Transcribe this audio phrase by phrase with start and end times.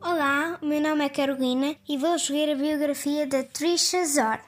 [0.00, 4.42] Olá, o meu nome é Carolina e vou escolher a biografia da Trisha Zorn.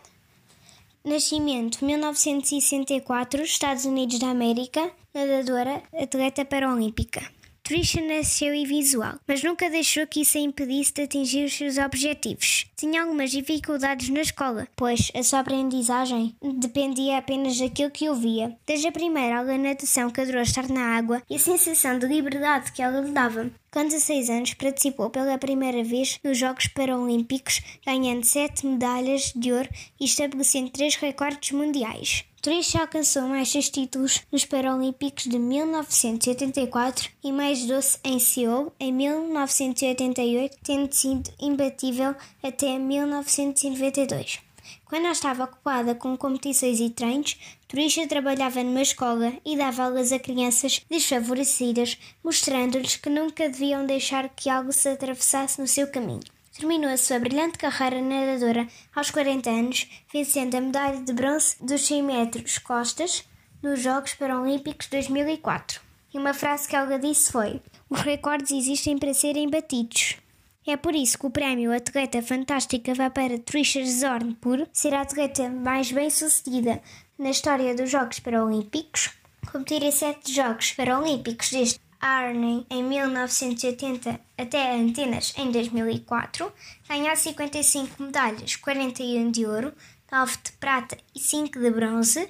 [1.05, 7.34] Nascimento 1964, Estados Unidos da América, nadadora, atleta paralímpica.
[7.67, 12.67] Trisha nasceu invisual, mas nunca deixou que isso a impedisse de atingir os seus objetivos.
[12.77, 18.55] Tinha algumas dificuldades na escola, pois a sua aprendizagem dependia apenas daquilo que ouvia.
[18.67, 22.07] Desde a primeira aula de natação que adorou estar na água e a sensação de
[22.07, 23.51] liberdade que ela lhe dava.
[23.71, 29.71] Com 16 anos, participou pela primeira vez nos Jogos Paralímpicos, ganhando 7 medalhas de ouro
[29.99, 32.27] e estabelecendo 3 recordes mundiais.
[32.45, 38.93] Trisha alcançou mais seis títulos nos Paralímpicos de 1984 e mais doce em Seul em
[38.93, 44.41] 1988, tendo sido imbatível até 1992.
[44.85, 47.35] Quando ela estava ocupada com competições e treinos,
[47.67, 54.29] Trisha trabalhava numa escola e dava aulas a crianças desfavorecidas, mostrando-lhes que nunca deviam deixar
[54.29, 56.34] que algo se atravessasse no seu caminho.
[56.57, 61.85] Terminou a sua brilhante carreira nadadora aos 40 anos, vencendo a medalha de bronze dos
[61.85, 63.25] 100 metros costas
[63.61, 65.81] nos Jogos Paralímpicos 2004.
[66.13, 70.17] E uma frase que ela disse foi: Os recordes existem para serem batidos.
[70.65, 75.01] É por isso que o prémio Atleta Fantástica vai para Trisha Zorn por ser a
[75.01, 76.81] atleta mais bem-sucedida
[77.19, 79.11] na história dos Jogos Paralímpicos,
[79.51, 86.53] competir em sete Jogos Paralímpicos desde Arnhem em 1980 até Antenas em 2004,
[86.87, 89.73] ganhar 55 medalhas, 41 de ouro,
[90.13, 92.29] 9 de prata e 5 de bronze,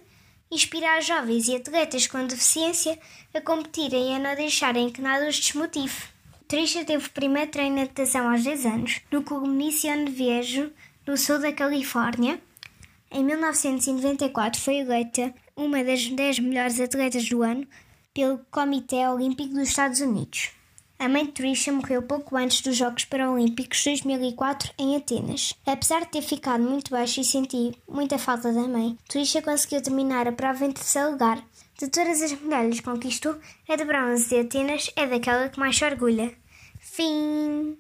[0.49, 2.97] inspirar jovens e atletas com deficiência
[3.35, 6.05] a competirem e a não deixarem que nada os desmotive.
[6.47, 9.49] Trisha teve o primeiro treino de natação aos 10 anos, no Clube
[10.09, 10.71] Viejo,
[11.05, 12.41] no sul da Califórnia.
[13.11, 17.67] Em 1994 foi eleita uma das 10 melhores atletas do ano
[18.15, 20.53] pelo Comitê Olímpico dos Estados Unidos.
[20.99, 25.53] A mãe de Trisha morreu pouco antes dos Jogos Paralímpicos de 2004 em Atenas.
[25.67, 30.29] Apesar de ter ficado muito baixo e sentir muita falta da mãe, Trisha conseguiu terminar
[30.29, 31.45] a prova em terceiro lugar.
[31.79, 33.37] De todas as medalhas que conquistou,
[33.69, 36.33] a de bronze de Atenas é daquela que mais se orgulha.
[36.79, 37.77] Fim.